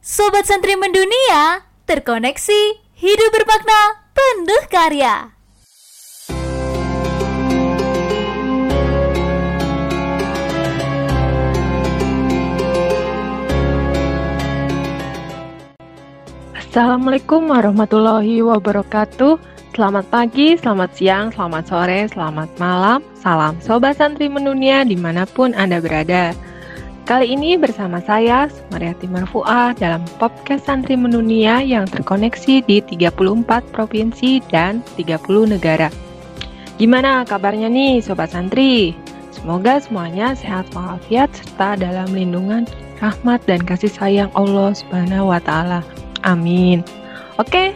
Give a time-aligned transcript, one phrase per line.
[0.00, 5.36] Sobat Santri Mendunia, terkoneksi, hidup bermakna, penuh karya.
[16.56, 19.36] Assalamualaikum warahmatullahi wabarakatuh.
[19.76, 23.04] Selamat pagi, selamat siang, selamat sore, selamat malam.
[23.20, 26.32] Salam Sobat Santri Mendunia di mana pun Anda berada.
[27.10, 34.38] Kali ini bersama saya, Sumaryati Marfuah, dalam podcast Santri Mendunia yang terkoneksi di 34 provinsi
[34.46, 35.18] dan 30
[35.50, 35.90] negara.
[36.78, 38.94] Gimana kabarnya nih Sobat Santri?
[39.34, 42.70] Semoga semuanya sehat walafiat serta dalam lindungan,
[43.02, 45.82] rahmat, dan kasih sayang Allah Subhanahu wa Ta'ala.
[46.22, 46.86] Amin.
[47.42, 47.74] Oke,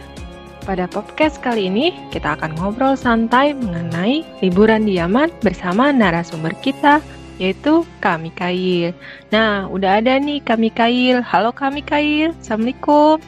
[0.63, 7.03] pada podcast kali ini kita akan ngobrol santai mengenai liburan di Yaman bersama narasumber kita
[7.37, 8.95] yaitu Kak Mikail.
[9.31, 11.19] Nah, udah ada nih Kak Mikail.
[11.19, 13.19] Halo Kak Mikail, Assalamualaikum.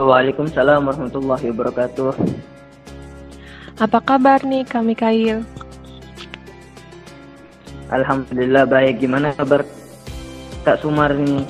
[0.00, 2.14] Waalaikumsalam warahmatullahi wabarakatuh.
[3.78, 5.44] Apa kabar nih Kak Mikail?
[7.90, 9.02] Alhamdulillah baik.
[9.02, 9.66] Gimana kabar
[10.62, 11.42] Kak Sumar nih?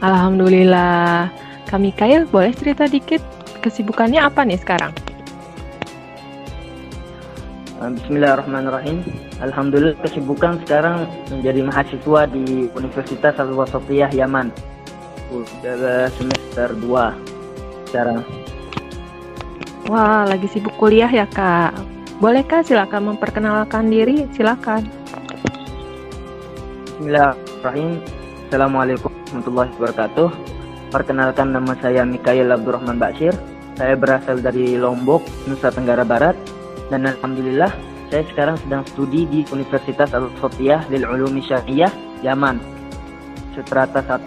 [0.00, 1.28] Alhamdulillah.
[1.68, 3.22] Kak Mikail, boleh cerita dikit
[3.60, 4.94] kesibukannya apa nih sekarang?
[7.80, 9.00] Bismillahirrahmanirrahim.
[9.40, 14.52] Alhamdulillah kesibukan sekarang menjadi mahasiswa di Universitas Al Wasatiyah Yaman.
[15.32, 18.20] Udah semester 2 sekarang.
[19.88, 21.72] Wah, lagi sibuk kuliah ya, Kak.
[22.20, 24.28] Bolehkah silakan memperkenalkan diri?
[24.36, 24.84] Silakan.
[27.00, 28.04] Bismillahirrahmanirrahim.
[28.52, 30.28] Assalamualaikum warahmatullahi wabarakatuh.
[30.92, 33.32] Perkenalkan nama saya Mikail Abdurrahman Baksir.
[33.80, 36.36] Saya berasal dari Lombok, Nusa Tenggara Barat
[36.90, 37.70] dan alhamdulillah
[38.10, 41.90] saya sekarang sedang studi di Universitas Al Sofiyah Lil Ulumi Syariah
[42.26, 42.58] Yaman.
[43.54, 44.26] Seterata 1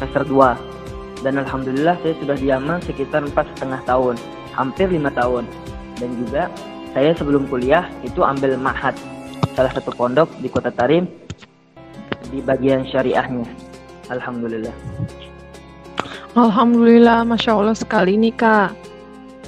[0.00, 4.16] semester 2 dan alhamdulillah saya sudah di Yaman sekitar empat setengah tahun
[4.56, 5.44] hampir lima tahun.
[6.00, 6.48] Dan juga
[6.96, 8.96] saya sebelum kuliah itu ambil mahat
[9.52, 11.04] salah satu pondok di kota Tarim
[12.32, 13.44] di bagian syariahnya.
[14.08, 14.72] Alhamdulillah.
[16.32, 18.70] Alhamdulillah, Masya Allah sekali nih Kak.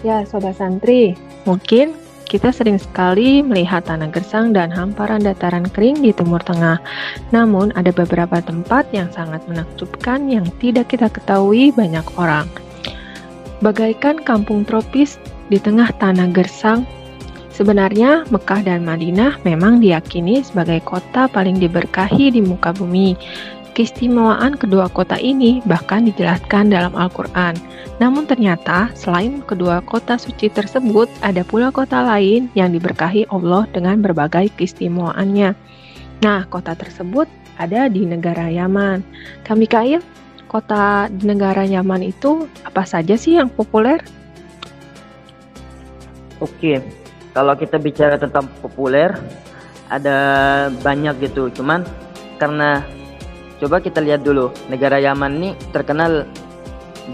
[0.02, 1.14] Ya, Sobat Santri,
[1.46, 1.94] mungkin
[2.32, 6.80] kita sering sekali melihat tanah gersang dan hamparan dataran kering di Timur Tengah.
[7.28, 12.48] Namun, ada beberapa tempat yang sangat menakjubkan yang tidak kita ketahui banyak orang.
[13.60, 15.20] Bagaikan kampung tropis
[15.52, 16.88] di tengah tanah gersang,
[17.52, 23.12] sebenarnya Mekah dan Madinah memang diyakini sebagai kota paling diberkahi di muka bumi.
[23.72, 27.56] Keistimewaan kedua kota ini bahkan dijelaskan dalam Al-Quran.
[27.96, 34.04] Namun ternyata selain kedua kota suci tersebut, ada pula kota lain yang diberkahi Allah dengan
[34.04, 35.56] berbagai keistimewaannya.
[36.20, 37.24] Nah, kota tersebut
[37.56, 39.00] ada di negara Yaman.
[39.48, 40.04] Kami Kail,
[40.52, 44.04] kota di negara Yaman itu apa saja sih yang populer?
[46.44, 46.84] Oke,
[47.32, 49.16] kalau kita bicara tentang populer,
[49.88, 50.16] ada
[50.84, 51.48] banyak gitu.
[51.56, 51.88] Cuman
[52.36, 52.84] karena
[53.62, 54.50] coba kita lihat dulu.
[54.66, 56.26] Negara Yaman ini terkenal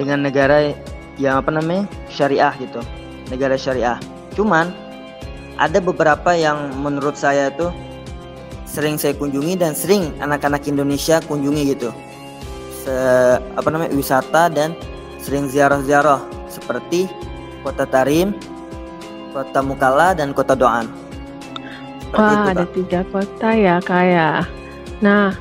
[0.01, 0.73] dengan negara
[1.21, 1.85] yang apa namanya?
[2.09, 2.81] Syariah gitu.
[3.29, 4.01] Negara syariah.
[4.33, 4.73] Cuman
[5.61, 7.69] ada beberapa yang menurut saya tuh
[8.65, 11.93] sering saya kunjungi dan sering anak-anak Indonesia kunjungi gitu.
[12.81, 12.97] Se,
[13.53, 14.73] apa namanya wisata dan
[15.21, 16.25] sering ziarah-ziarah.
[16.49, 17.05] Seperti
[17.61, 18.33] kota Tarim
[19.33, 20.89] kota Mukalla dan kota Doan.
[22.17, 24.49] Wah, ada tiga kota ya, kayak.
[25.05, 25.37] Nah,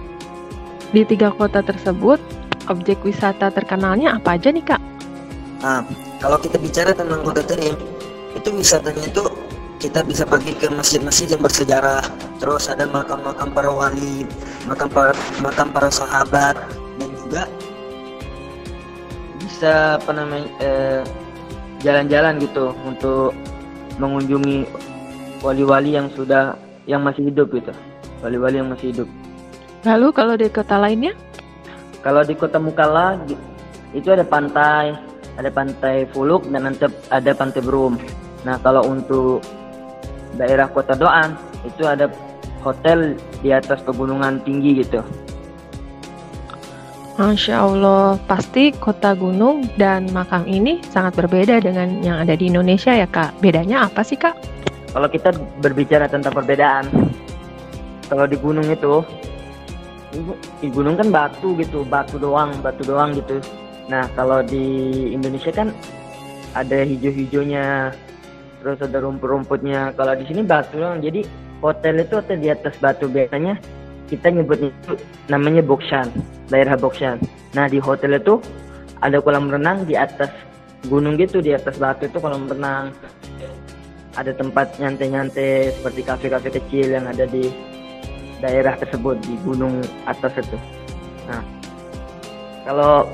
[0.95, 2.19] di tiga kota tersebut,
[2.71, 4.81] objek wisata terkenalnya apa aja nih kak?
[5.63, 5.81] Nah,
[6.21, 7.75] kalau kita bicara tentang kota Terim,
[8.37, 9.23] itu wisatanya itu
[9.77, 12.01] kita bisa pergi ke masjid-masjid yang bersejarah,
[12.41, 14.25] terus ada makam-makam para wali,
[14.65, 16.57] makam para makam para sahabat,
[16.97, 17.43] dan juga
[19.41, 21.01] bisa apa namanya eh,
[21.85, 23.37] jalan-jalan gitu untuk
[24.01, 24.65] mengunjungi
[25.45, 26.57] wali-wali yang sudah
[26.89, 27.73] yang masih hidup gitu,
[28.25, 29.09] wali-wali yang masih hidup.
[29.85, 31.13] Lalu kalau di kota lainnya?
[32.01, 33.19] Kalau di kota Mukalla
[33.93, 34.95] itu ada pantai,
[35.37, 37.99] ada pantai Fuluk dan nanti ada pantai Brum.
[38.47, 39.43] Nah kalau untuk
[40.37, 42.09] daerah kota Doan itu ada
[42.65, 45.01] hotel di atas pegunungan tinggi gitu.
[47.17, 52.93] Masya Allah, pasti kota gunung dan makam ini sangat berbeda dengan yang ada di Indonesia
[52.93, 53.41] ya kak.
[53.41, 54.37] Bedanya apa sih kak?
[54.93, 56.85] Kalau kita berbicara tentang perbedaan,
[58.05, 59.01] kalau di gunung itu
[60.63, 63.43] di gunung kan batu gitu batu doang batu doang gitu
[63.91, 65.71] nah kalau di Indonesia kan
[66.55, 67.91] ada hijau-hijaunya
[68.63, 71.27] terus ada rumput-rumputnya kalau di sini batu doang jadi
[71.59, 73.59] hotel itu hotel di atas batu biasanya
[74.07, 74.93] kita nyebutnya itu
[75.27, 76.07] namanya Bokshan,
[76.47, 77.19] daerah Bokshan.
[77.53, 78.39] Nah di hotel itu
[79.03, 80.31] ada kolam renang di atas
[80.87, 82.95] gunung gitu, di atas batu itu kolam renang.
[84.17, 87.51] Ada tempat nyantai-nyantai seperti kafe-kafe kecil yang ada di
[88.43, 90.57] daerah tersebut di gunung atas itu.
[91.27, 91.41] Nah,
[92.67, 93.07] kalau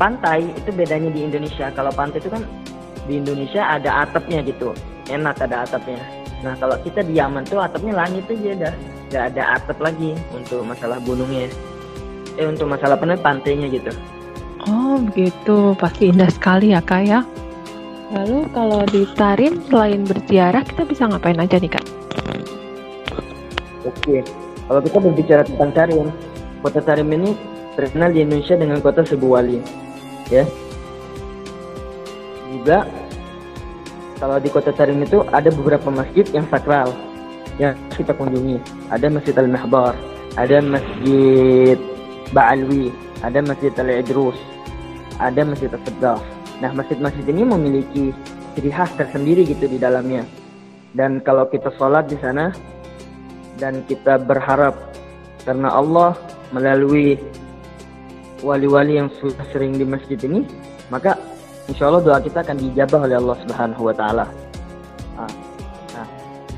[0.00, 1.68] pantai itu bedanya di Indonesia.
[1.76, 2.40] Kalau pantai itu kan
[3.04, 4.72] di Indonesia ada atapnya gitu,
[5.12, 6.00] enak ada atapnya.
[6.40, 8.74] Nah kalau kita di Yaman tuh atapnya langit aja dah,
[9.12, 11.52] nggak ada atap lagi untuk masalah gunungnya.
[12.40, 13.92] Eh untuk masalah apa pantainya gitu.
[14.64, 17.20] Oh begitu, pasti indah sekali ya kak ya.
[18.10, 21.86] Lalu kalau di Tarim selain berziarah kita bisa ngapain aja nih kak?
[23.84, 24.24] Oke,
[24.70, 26.06] kalau kita berbicara tentang Tarim,
[26.62, 27.34] kota Tarim ini
[27.74, 29.58] terkenal di Indonesia dengan kota Sebu Wali,
[30.30, 30.46] ya.
[32.54, 32.86] Juga
[34.22, 36.94] kalau di kota Tarim itu ada beberapa masjid yang sakral
[37.58, 38.62] yang kita kunjungi.
[38.94, 39.98] Ada Masjid Al-Mahbar,
[40.38, 41.74] ada Masjid
[42.30, 42.94] Ba'alwi,
[43.26, 44.38] ada Masjid Al-Idrus,
[45.18, 46.22] ada Masjid Al-Saddaf.
[46.62, 48.04] Nah, masjid-masjid ini memiliki
[48.54, 50.22] ciri khas tersendiri gitu di dalamnya.
[50.94, 52.54] Dan kalau kita sholat di sana
[53.60, 54.74] dan kita berharap
[55.44, 56.16] karena Allah
[56.50, 57.20] melalui
[58.40, 60.48] wali-wali yang sudah sering di masjid ini,
[60.88, 61.20] maka
[61.68, 64.26] insya Allah doa kita akan dijabah oleh Allah Subhanahu wa taala.
[65.20, 65.30] Nah,
[65.92, 66.06] nah,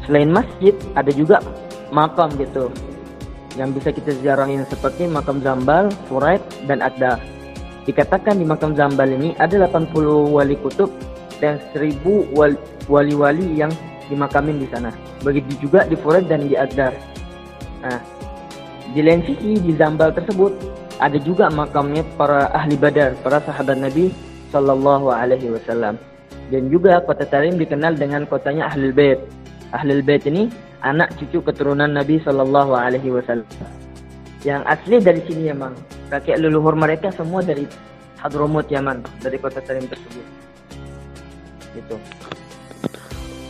[0.06, 1.43] selain masjid ada juga
[1.90, 2.70] makam gitu
[3.58, 7.20] yang bisa kita ziarahin seperti makam Zambal, Furaid, dan Adda.
[7.84, 9.93] Dikatakan di makam Zambal ini ada 80
[10.32, 10.88] wali kutub
[11.43, 12.00] dan 1000
[12.87, 13.75] wali-wali yang
[14.12, 14.92] dimakamin di sana.
[15.24, 16.92] Begitu juga di Furaid dan di Adar.
[17.80, 18.00] Nah,
[18.92, 20.52] di lain sisi di Zambal tersebut
[21.00, 24.12] ada juga makamnya para ahli badar, para sahabat Nabi
[24.52, 25.96] Sallallahu Alaihi Wasallam.
[26.52, 29.16] Dan juga kota Tarim dikenal dengan kotanya Ahlul Bait.
[29.72, 30.52] Ahlul Bait ini
[30.84, 33.48] anak cucu keturunan Nabi Sallallahu Alaihi Wasallam.
[34.44, 35.72] Yang asli dari sini Yaman.
[36.12, 37.64] Kakek leluhur mereka semua dari
[38.20, 40.26] Hadramut Yaman, dari kota Tarim tersebut.
[41.72, 41.96] Gitu.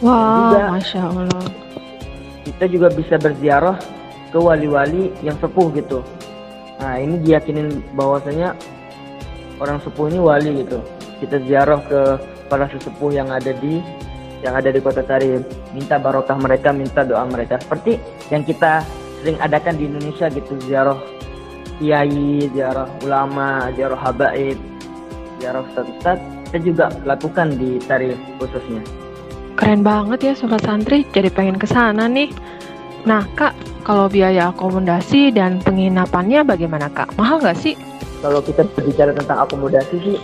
[0.03, 1.47] Wah, juga, masya Allah.
[2.43, 3.79] Kita juga bisa berziarah
[4.35, 6.03] ke wali-wali yang sepuh gitu.
[6.83, 8.59] Nah ini diyakinin bahwasanya
[9.63, 10.83] orang sepuh ini wali gitu.
[11.23, 12.19] Kita ziarah ke
[12.51, 13.79] para sesepuh yang ada di
[14.43, 17.63] yang ada di kota Tarim, minta barokah mereka, minta doa mereka.
[17.63, 18.03] Seperti
[18.35, 18.83] yang kita
[19.23, 20.99] sering adakan di Indonesia gitu, ziarah
[21.79, 24.59] kiai, ziarah ulama, ziarah habaib,
[25.39, 26.19] ziarah ustaz-ustaz.
[26.51, 28.83] Kita juga lakukan di Tarim khususnya.
[29.53, 32.33] Keren banget ya Sobat Santri, jadi pengen ke sana nih.
[33.07, 33.55] Nah Kak,
[33.87, 37.15] kalau biaya akomodasi dan penginapannya bagaimana Kak?
[37.15, 37.75] Mahal nggak sih?
[38.23, 40.19] Kalau kita berbicara tentang akomodasi sih,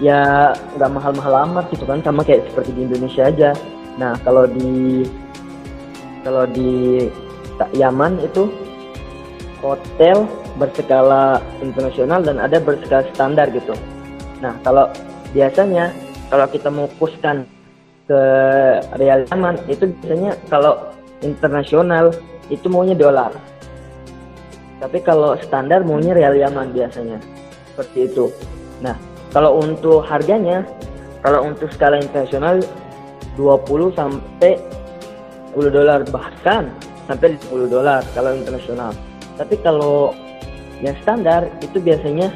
[0.00, 3.50] ya nggak mahal-mahal amat gitu kan, sama kayak seperti di Indonesia aja.
[3.96, 5.04] Nah kalau di
[6.20, 7.08] kalau di
[7.72, 8.52] Yaman itu
[9.64, 10.28] hotel
[10.60, 13.72] berskala internasional dan ada berskala standar gitu.
[14.44, 14.92] Nah kalau
[15.32, 15.92] biasanya
[16.28, 17.48] kalau kita mau puskan
[18.06, 18.22] ke
[19.02, 20.94] real Yaman itu biasanya kalau
[21.26, 22.14] internasional
[22.48, 23.34] itu maunya dolar.
[24.78, 27.18] Tapi kalau standar maunya real Yaman biasanya.
[27.74, 28.30] Seperti itu.
[28.80, 28.94] Nah,
[29.34, 30.62] kalau untuk harganya
[31.20, 32.62] kalau untuk skala internasional
[33.34, 34.56] 20 sampai
[35.52, 36.70] 10 dolar bahkan
[37.10, 38.94] sampai 10 dolar kalau internasional.
[39.34, 40.14] Tapi kalau
[40.80, 42.30] yang standar itu biasanya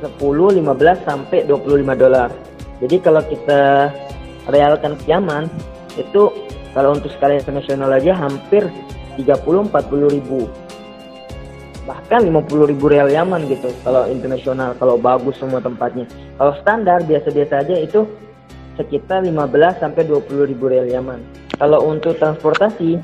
[0.00, 0.60] 10, 15
[1.08, 2.30] sampai 25 dolar.
[2.78, 3.90] Jadi kalau kita
[4.48, 5.48] realkan Yaman
[5.96, 6.32] itu
[6.74, 8.66] kalau untuk skala internasional aja hampir
[9.16, 9.70] 30-40
[10.10, 10.50] ribu.
[11.84, 16.08] Bahkan 50 ribu real Yaman gitu kalau internasional kalau bagus semua tempatnya.
[16.40, 18.08] Kalau standar biasa-biasa aja itu
[18.74, 21.22] sekitar 15 sampai 20 ribu real Yaman.
[21.54, 22.98] Kalau untuk transportasi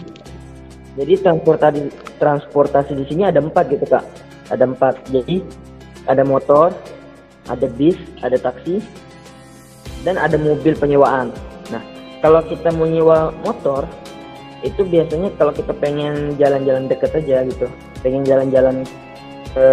[0.99, 1.87] jadi transportasi
[2.19, 4.03] transportasi di sini ada empat gitu kak.
[4.51, 5.39] Ada empat jadi
[6.11, 6.75] ada motor
[7.47, 8.83] ada bis ada taksi
[10.07, 11.33] dan ada mobil penyewaan.
[11.69, 11.83] Nah,
[12.25, 13.85] kalau kita mau nyewa motor,
[14.61, 17.67] itu biasanya kalau kita pengen jalan-jalan deket aja gitu,
[18.05, 18.85] pengen jalan-jalan
[19.51, 19.67] ke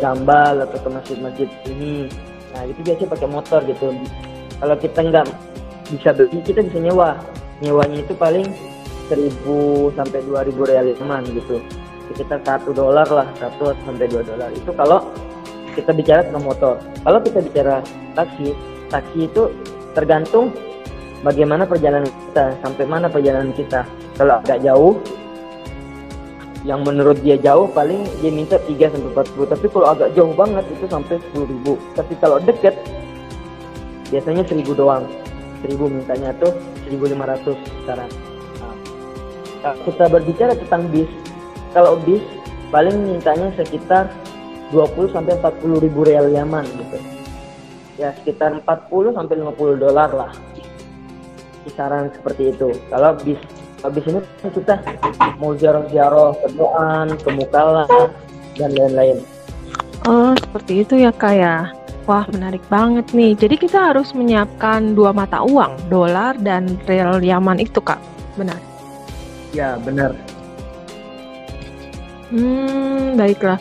[0.00, 2.10] Zambal atau ke masjid-masjid ini,
[2.56, 3.94] nah itu biasanya pakai motor gitu.
[4.60, 5.26] Kalau kita nggak
[5.92, 7.20] bisa beli, kita bisa nyewa.
[7.60, 8.48] Nyewanya itu paling
[9.12, 11.60] 1000 sampai 2000 real Yaman gitu.
[12.10, 14.50] Sekitar satu dolar lah, satu sampai dua dolar.
[14.50, 15.06] Itu kalau
[15.78, 16.74] kita bicara tentang motor.
[17.06, 17.78] Kalau kita bicara
[18.18, 18.50] taksi,
[18.90, 19.46] taksi itu
[19.92, 20.54] tergantung
[21.24, 23.84] bagaimana perjalanan kita, sampai mana perjalanan kita.
[24.16, 25.00] Kalau agak jauh,
[26.68, 30.64] yang menurut dia jauh paling dia minta 3 sampai 40, tapi kalau agak jauh banget
[30.68, 31.80] itu sampai 10 ribu.
[31.96, 32.76] Tapi kalau deket,
[34.12, 35.04] biasanya 1000 doang.
[35.64, 36.52] 1000 mintanya tuh
[36.88, 38.10] 1500 sekarang.
[38.60, 38.74] Nah,
[39.60, 41.10] kalau kita berbicara tentang bis,
[41.76, 42.24] kalau bis
[42.72, 44.08] paling mintanya sekitar
[44.72, 47.19] 20 sampai 40 ribu real Yaman gitu
[48.00, 50.32] ya sekitar 40 sampai 50 dolar lah
[51.68, 53.36] kisaran seperti itu kalau bis
[53.84, 54.20] habis ini
[54.56, 54.80] kita
[55.36, 57.84] mau ziarah-ziarah ke Doan, ke Mukalla
[58.56, 59.20] dan lain-lain
[60.08, 61.68] Oh, seperti itu ya kak ya.
[62.08, 63.36] Wah, menarik banget nih.
[63.36, 68.00] Jadi kita harus menyiapkan dua mata uang, dolar dan real Yaman itu kak.
[68.40, 68.56] Benar.
[69.52, 70.14] ya benar
[72.30, 73.58] Hmm, baiklah.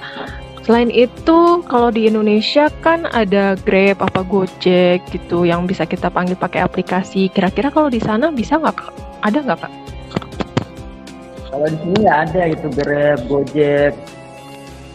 [0.69, 6.37] Selain itu, kalau di Indonesia kan ada Grab apa Gojek gitu yang bisa kita panggil
[6.37, 7.25] pakai aplikasi.
[7.33, 8.77] Kira-kira kalau di sana bisa nggak?
[9.25, 9.73] Ada nggak kak?
[11.49, 13.93] kalau di sini nggak ada itu Grab, Gojek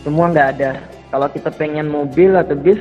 [0.06, 0.70] semua nggak ada
[1.10, 2.78] kalau kita pengen mobil atau bis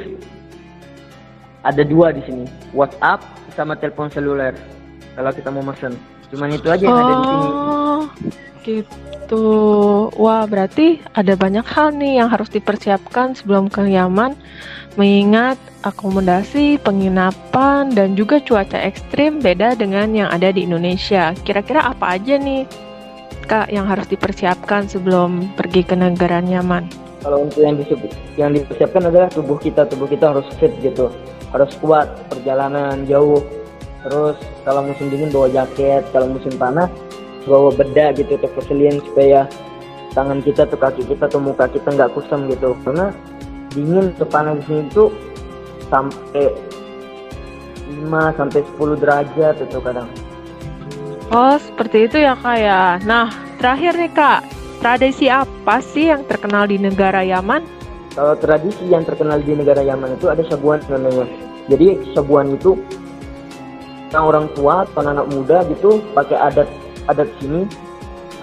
[1.66, 3.26] ada dua di sini WhatsApp
[3.58, 4.54] sama telepon seluler
[5.18, 5.98] kalau kita mau mesen
[6.30, 8.10] cuman itu aja yang ada di sini Oh,
[8.64, 9.46] gitu.
[10.16, 14.34] Wah, berarti ada banyak hal nih yang harus dipersiapkan sebelum ke Yaman,
[14.96, 21.36] mengingat akomodasi, penginapan, dan juga cuaca ekstrim beda dengan yang ada di Indonesia.
[21.44, 22.64] Kira-kira apa aja nih,
[23.44, 27.04] Kak, yang harus dipersiapkan sebelum pergi ke negara Yaman?
[27.24, 31.08] kalau untuk yang disup- yang dipersiapkan adalah tubuh kita tubuh kita harus fit gitu
[31.56, 33.40] harus kuat perjalanan jauh
[34.04, 34.36] terus
[34.68, 36.92] kalau musim dingin bawa jaket kalau musim panas
[37.44, 39.48] bawa bedak gitu atau vaselin supaya
[40.16, 43.12] tangan kita tuh kaki kita tuh muka kita nggak kusam gitu karena
[43.74, 45.10] dingin tuh panas di sini tuh
[45.90, 46.54] sampai
[48.08, 50.10] 5 sampai 10 derajat itu kadang
[51.34, 53.02] Oh, seperti itu ya, Kak ya.
[53.10, 53.26] Nah,
[53.58, 54.46] terakhir nih, Kak.
[54.84, 57.66] Tradisi apa sih yang terkenal di negara Yaman?
[58.14, 61.26] Kalau tradisi yang terkenal di negara Yaman itu ada sabuan namanya.
[61.74, 62.78] Jadi sabuan itu
[64.14, 66.70] orang tua atau anak muda gitu pakai adat
[67.10, 67.68] adat sini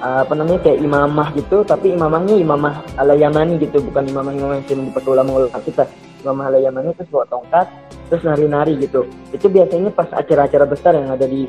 [0.00, 4.54] uh, apa namanya kayak imamah gitu tapi imamahnya imamah ala Yamani gitu bukan imamah imamah
[4.60, 5.84] yang sering dipakai ulama-ulama kita.
[6.20, 7.66] Imamah ala Yamani terus bawa tongkat
[8.12, 9.08] terus nari-nari gitu.
[9.32, 11.48] Itu biasanya pas acara-acara besar yang ada di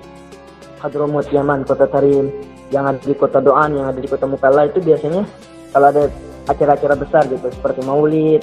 [0.80, 2.32] Hadramut Yaman kota Tarim
[2.72, 5.27] yang ada di kota Doan yang ada di kota Mukalla itu biasanya
[5.75, 6.08] kalau ada
[6.50, 8.41] acara-acara besar gitu seperti maulid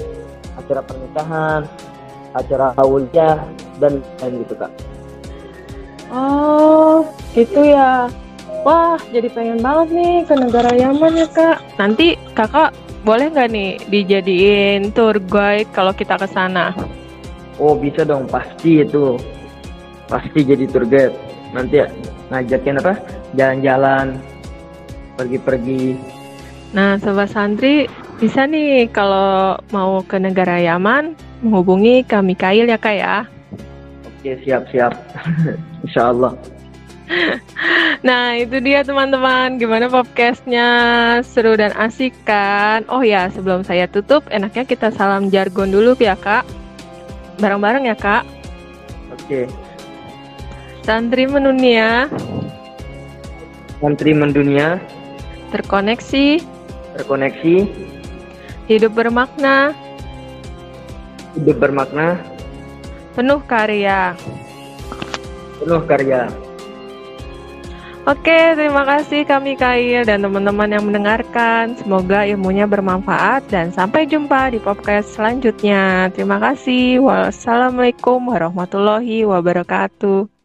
[0.54, 1.66] acara pernikahan
[2.37, 3.40] acara hauliyah
[3.80, 4.72] dan lain gitu kak.
[6.08, 7.04] Oh,
[7.37, 8.08] gitu ya.
[8.68, 11.80] Wah, jadi pengen banget nih ke negara Yaman ya, Kak.
[11.80, 16.76] Nanti Kakak boleh nggak nih dijadiin tour guide kalau kita ke sana?
[17.56, 18.28] oh bisa dong.
[18.28, 19.16] Pasti itu.
[20.04, 21.16] Pasti jadi tour guide.
[21.56, 21.88] Nanti ya,
[22.28, 22.92] ngajakin apa?
[23.32, 24.20] Jalan-jalan
[25.16, 25.96] pergi-pergi.
[26.76, 27.88] Nah, Sobat Santri,
[28.20, 33.25] bisa nih kalau mau ke negara Yaman, menghubungi kami Kail ya, Kak ya.
[34.04, 34.92] oke siap-siap.
[35.88, 36.37] Insya Allah
[38.04, 39.56] Nah, itu dia teman-teman.
[39.58, 40.68] Gimana podcastnya?
[41.24, 42.84] Seru dan asik kan?
[42.86, 46.44] Oh ya, sebelum saya tutup, enaknya kita salam jargon dulu ya, Kak.
[47.42, 48.26] Bareng-bareng ya, Kak.
[49.28, 49.44] oke
[50.88, 52.08] Santri mendunia,
[53.84, 54.80] Menteri mendunia
[55.52, 56.40] terkoneksi,
[56.96, 57.56] terkoneksi
[58.72, 59.76] hidup bermakna,
[61.36, 62.16] hidup bermakna
[63.12, 64.16] penuh karya.
[65.60, 66.47] penuh karya
[68.08, 71.76] Oke, terima kasih kami Kail dan teman-teman yang mendengarkan.
[71.76, 76.08] Semoga ilmunya bermanfaat dan sampai jumpa di podcast selanjutnya.
[76.16, 77.04] Terima kasih.
[77.04, 80.38] Wassalamualaikum warahmatullahi wabarakatuh.